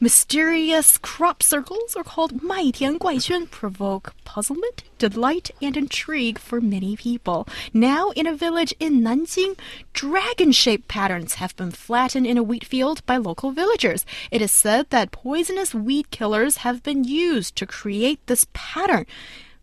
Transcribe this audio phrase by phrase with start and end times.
[0.00, 7.46] Mysterious crop circles are called 麦田怪圈 provoke puzzlement, delight, and intrigue for many people.
[7.72, 9.56] Now, in a village in Nanjing,
[9.92, 14.04] dragon-shaped patterns have been flattened in a wheat field by local villagers.
[14.30, 19.06] It is said that poisonous weed killers have been used to create this pattern.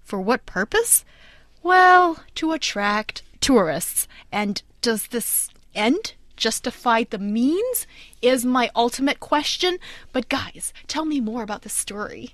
[0.04, 1.04] For what purpose?
[1.64, 4.08] Well, to attract tourists.
[4.32, 7.87] And does this end justify the means?
[8.23, 9.79] Is my ultimate question.
[10.13, 12.31] But guys, tell me more about the story.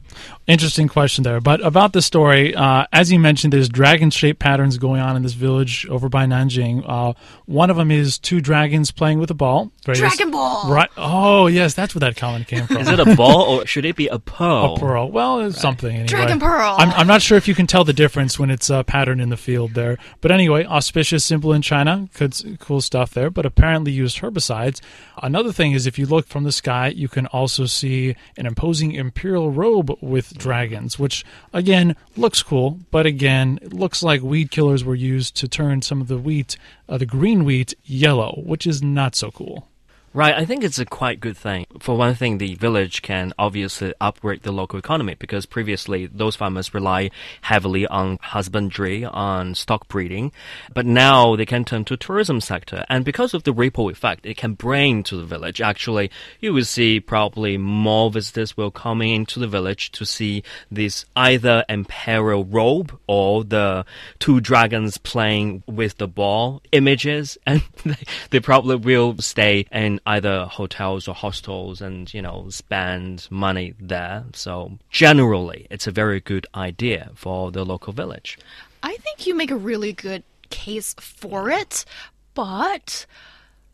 [0.46, 1.40] Interesting question there.
[1.40, 5.22] But about the story, uh, as you mentioned, there's dragon shaped patterns going on in
[5.22, 6.84] this village over by Nanjing.
[6.86, 7.12] Uh,
[7.46, 9.72] one of them is two dragons playing with a ball.
[9.84, 10.72] Dragon ball!
[10.72, 10.88] Right.
[10.96, 12.78] Oh, yes, that's where that comment came from.
[12.78, 14.76] Is it a ball or should it be a pearl?
[14.76, 15.10] A pearl.
[15.10, 16.06] Well, it's something anyway.
[16.06, 16.76] Dragon pearl!
[16.78, 19.28] I'm, I'm not sure if you can tell the difference when it's a pattern in
[19.28, 19.98] the field there.
[20.20, 22.08] But anyway, auspicious symbol in China.
[22.16, 23.28] Good, cool stuff there.
[23.28, 24.80] But apparently used herbicides.
[25.22, 28.92] Another thing is if you look from the sky, you can also see an imposing
[28.92, 34.84] imperial robe with dragons, which again looks cool, but again, it looks like weed killers
[34.84, 36.56] were used to turn some of the wheat,
[36.88, 39.68] uh, the green wheat, yellow, which is not so cool.
[40.14, 41.64] Right, I think it's a quite good thing.
[41.80, 46.74] For one thing, the village can obviously upgrade the local economy because previously those farmers
[46.74, 47.10] rely
[47.40, 50.30] heavily on husbandry, on stock breeding,
[50.74, 52.84] but now they can turn to tourism sector.
[52.90, 56.66] And because of the ripple effect it can bring to the village, actually, you will
[56.66, 62.98] see probably more visitors will come into the village to see this either imperial robe
[63.06, 63.86] or the
[64.18, 67.62] two dragons playing with the ball images, and
[68.28, 74.24] they probably will stay in either hotels or hostels and, you know, spend money there.
[74.34, 78.38] So generally, it's a very good idea for the local village.
[78.82, 81.84] I think you make a really good case for it,
[82.34, 83.06] but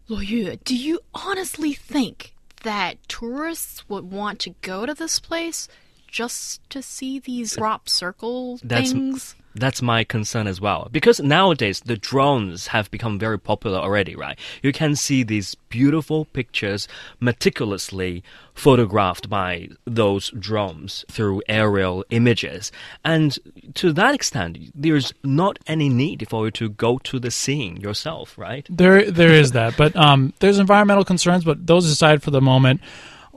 [0.08, 5.68] Lo Yu, do you honestly think that tourists would want to go to this place
[6.08, 9.34] just to see these crop circle That's- things?
[9.54, 10.88] That's my concern as well.
[10.92, 14.38] Because nowadays the drones have become very popular already, right?
[14.62, 16.86] You can see these beautiful pictures
[17.18, 18.22] meticulously
[18.54, 22.70] photographed by those drones through aerial images.
[23.04, 23.36] And
[23.74, 28.38] to that extent, there's not any need for you to go to the scene yourself,
[28.38, 28.66] right?
[28.70, 31.44] There, there is that, but um, there's environmental concerns.
[31.44, 32.80] But those aside for the moment,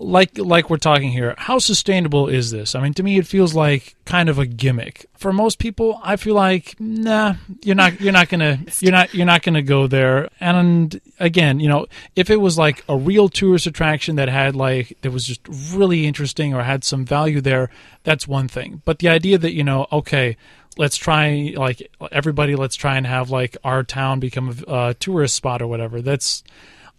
[0.01, 2.75] like like we're talking here, how sustainable is this?
[2.75, 5.05] I mean, to me, it feels like kind of a gimmick.
[5.17, 9.25] For most people, I feel like nah, you're not you're not gonna you're not you're
[9.25, 10.29] not gonna go there.
[10.39, 11.85] And again, you know,
[12.15, 15.41] if it was like a real tourist attraction that had like that was just
[15.73, 17.69] really interesting or had some value there,
[18.03, 18.81] that's one thing.
[18.85, 20.37] But the idea that you know, okay
[20.77, 25.35] let's try like everybody let's try and have like our town become a uh, tourist
[25.35, 26.43] spot or whatever that's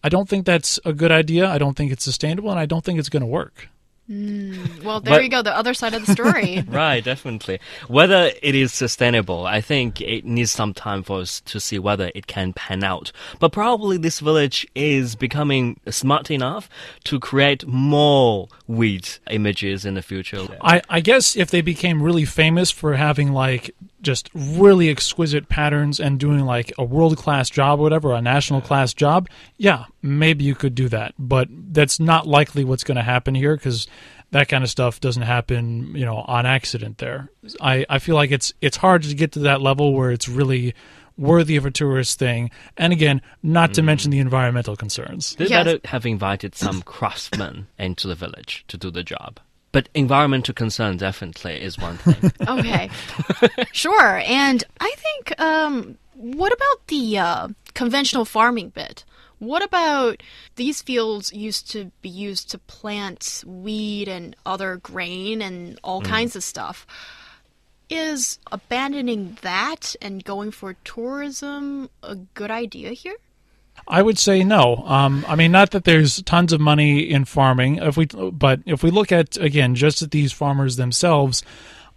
[0.02, 2.84] i don't think that's a good idea i don't think it's sustainable and i don't
[2.84, 3.68] think it's going to work
[4.10, 6.64] mm, Well, there But- you go, the other side of the story.
[6.68, 7.60] Right, definitely.
[7.88, 12.10] Whether it is sustainable, I think it needs some time for us to see whether
[12.14, 13.12] it can pan out.
[13.38, 16.68] But probably this village is becoming smart enough
[17.04, 20.46] to create more wheat images in the future.
[20.60, 23.70] I, I guess if they became really famous for having like
[24.02, 28.60] just really exquisite patterns and doing like a world class job or whatever, a national
[28.60, 31.14] class job, yeah, maybe you could do that.
[31.18, 33.86] But that's not likely what's going to happen here because
[34.32, 36.98] that kind of stuff doesn't happen, you know, on accident.
[36.98, 37.30] There,
[37.60, 40.74] I, I feel like it's it's hard to get to that level where it's really
[41.16, 42.50] worthy of a tourist thing.
[42.76, 43.84] And again, not to mm.
[43.84, 45.36] mention the environmental concerns.
[45.36, 45.64] They Yes.
[45.64, 49.38] better uh, have invited some craftsmen into the village to do the job.
[49.72, 52.31] But environmental concern definitely is one thing.
[52.48, 52.91] Okay.
[53.72, 54.19] sure.
[54.27, 59.04] And I think, um, what about the uh, conventional farming bit?
[59.39, 60.22] What about
[60.54, 66.36] these fields used to be used to plant wheat and other grain and all kinds
[66.36, 66.86] of stuff?
[67.91, 73.16] Is abandoning that and going for tourism a good idea here?
[73.88, 74.76] I would say no.
[74.86, 77.76] Um, I mean, not that there's tons of money in farming.
[77.76, 81.42] If we, but if we look at again just at these farmers themselves,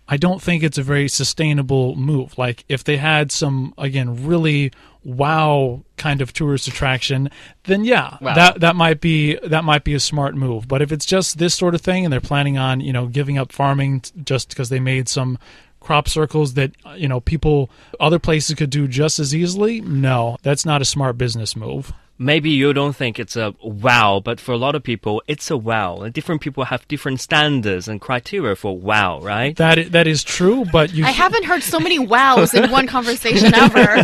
[0.07, 2.37] I don't think it's a very sustainable move.
[2.37, 4.71] Like if they had some again really
[5.03, 7.29] wow kind of tourist attraction,
[7.65, 8.33] then yeah, Wow.
[8.33, 10.67] that that might be that might be a smart move.
[10.67, 13.37] But if it's just this sort of thing and they're planning on you know giving
[13.37, 15.37] up farming t- just because they made some
[15.85, 20.65] crop circles that you know people other places could do just as easily, no, that's
[20.65, 24.57] not a smart business move maybe you don't think it's a wow, but for a
[24.57, 25.97] lot of people, it's a wow.
[25.97, 29.56] And different people have different standards and criteria for wow, right?
[29.57, 31.06] That is, that is true, but you.
[31.06, 34.03] I haven't heard so many wows in one conversation ever.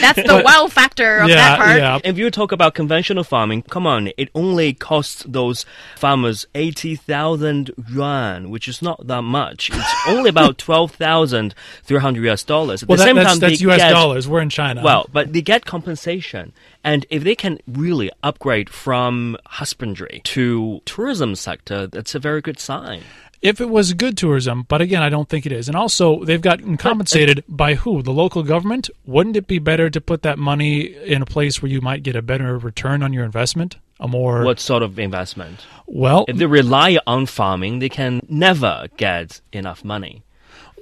[0.00, 1.78] That's the but, wow factor of yeah, that part.
[1.78, 1.98] Yeah.
[2.04, 5.64] If you talk about conventional farming, come on, it only costs those
[5.96, 9.70] farmers eighty thousand yuan, which is not that much.
[9.72, 11.54] It's only about twelve thousand
[11.84, 12.82] three hundred US dollars.
[12.82, 14.28] At well, the that, same that's, time, that's US get, dollars.
[14.28, 14.82] We're in China.
[14.82, 16.52] Well, but they get compensation.
[16.84, 22.58] And if they can really upgrade from husbandry to tourism sector, that's a very good
[22.58, 23.02] sign
[23.42, 25.68] if it was good tourism, but again, I don't think it is.
[25.68, 28.02] And also, they've gotten uh, compensated by who?
[28.02, 28.88] The local government?
[29.04, 32.16] Wouldn't it be better to put that money in a place where you might get
[32.16, 33.76] a better return on your investment?
[33.98, 35.66] A more what sort of investment?
[35.86, 40.22] Well, if they rely on farming, they can never get enough money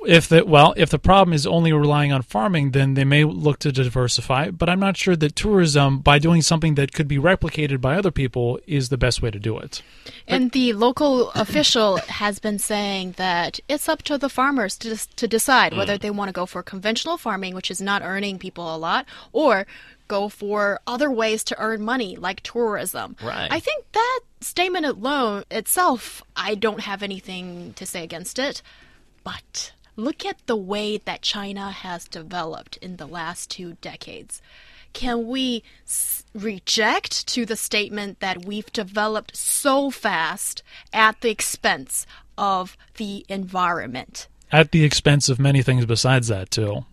[0.06, 3.58] if the well, if the problem is only relying on farming, then they may look
[3.60, 4.50] to diversify.
[4.50, 8.10] But I'm not sure that tourism, by doing something that could be replicated by other
[8.10, 9.82] people, is the best way to do it.
[10.26, 15.28] And the local official has been saying that it's up to the farmers to to
[15.28, 16.00] decide whether mm.
[16.00, 19.66] they want to go for conventional farming, which is not earning people a lot, or
[20.08, 23.16] go for other ways to earn money like tourism.
[23.22, 23.48] Right.
[23.50, 28.62] I think that statement alone itself, I don't have anything to say against it.
[29.22, 34.40] But Look at the way that China has developed in the last two decades.
[34.94, 35.62] Can we
[36.34, 42.06] reject to the statement that we've developed so fast at the expense
[42.38, 44.26] of the environment?
[44.50, 46.86] At the expense of many things besides that, too.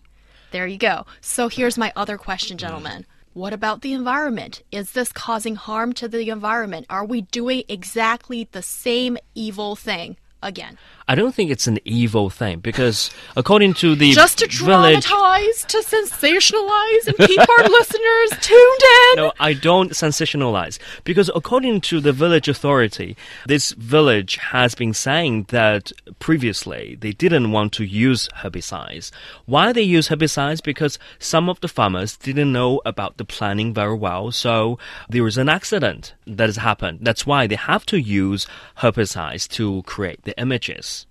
[0.52, 1.06] There you go.
[1.22, 3.06] So here's my other question, gentlemen.
[3.32, 4.64] What about the environment?
[4.70, 6.86] Is this causing harm to the environment?
[6.90, 10.78] Are we doing exactly the same evil thing again?
[11.10, 15.64] I don't think it's an evil thing because according to the just to village, dramatize,
[15.66, 19.16] to sensationalize, and keep our listeners tuned in.
[19.16, 25.46] No, I don't sensationalize because according to the village authority, this village has been saying
[25.50, 29.12] that previously they didn't want to use herbicides.
[29.46, 30.62] Why they use herbicides?
[30.62, 35.38] Because some of the farmers didn't know about the planning very well, so there was
[35.38, 37.00] an accident that has happened.
[37.02, 38.46] That's why they have to use
[38.80, 41.08] herbicides to create the images.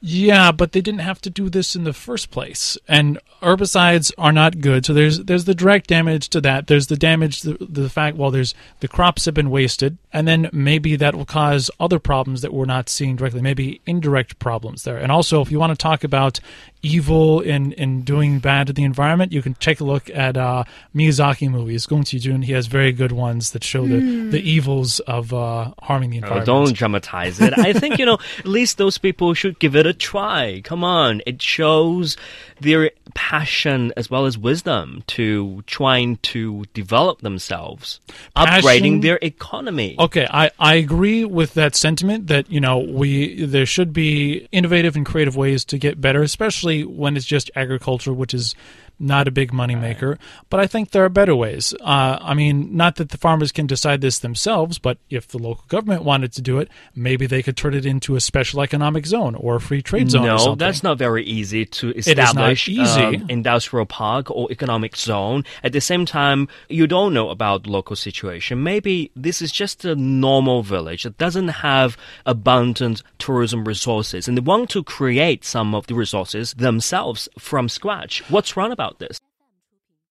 [0.00, 2.76] Yeah, but they didn't have to do this in the first place.
[2.86, 4.84] And herbicides are not good.
[4.86, 6.66] So there's there's the direct damage to that.
[6.66, 10.48] There's the damage the, the fact well there's the crops have been wasted and then
[10.52, 14.98] maybe that will cause other problems that we're not seeing directly, maybe indirect problems there.
[14.98, 16.40] And also if you want to talk about
[16.82, 20.64] evil in, in doing bad to the environment, you can take a look at uh,
[20.94, 21.86] Miyazaki movies.
[21.86, 24.30] Gong Qi-jun, he has very good ones that show the, mm.
[24.30, 26.48] the evils of uh, harming the environment.
[26.48, 27.58] Oh, don't dramatize it.
[27.58, 30.60] I think, you know, at least those people should give it a try.
[30.64, 31.22] Come on.
[31.26, 32.16] It shows
[32.60, 38.00] their passion as well as wisdom to trying to develop themselves,
[38.34, 39.96] passion, upgrading their economy.
[39.98, 44.96] Okay, I, I agree with that sentiment that, you know, we there should be innovative
[44.96, 48.54] and creative ways to get better, especially when it's just agriculture, which is
[48.98, 50.10] not a big moneymaker.
[50.10, 50.20] Right.
[50.48, 51.74] But I think there are better ways.
[51.80, 55.64] Uh, I mean, not that the farmers can decide this themselves, but if the local
[55.68, 59.34] government wanted to do it, maybe they could turn it into a special economic zone
[59.34, 60.24] or a free trade zone.
[60.24, 62.68] No, that's not very easy to establish.
[62.68, 63.22] It is not easy.
[63.22, 65.44] Um, industrial park or economic zone.
[65.62, 68.62] At the same time, you don't know about local situation.
[68.62, 74.42] Maybe this is just a normal village that doesn't have abundant tourism resources, and they
[74.42, 78.22] want to create some of the resources themselves from scratch.
[78.30, 79.20] What's wrong about this.